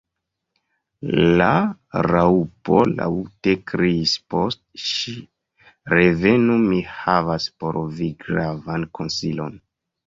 La 1.41 1.49
Raŭpo 2.07 2.79
laŭte 2.93 3.53
kriis 3.73 4.15
post 4.35 4.63
ŝi. 4.87 5.17
"Revenu! 5.97 6.61
mi 6.73 6.83
havas 6.99 7.51
por 7.63 7.83
vi 8.01 8.15
gravan 8.27 8.93
konsilon." 9.01 9.67